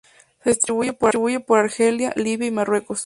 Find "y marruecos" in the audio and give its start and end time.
2.47-2.99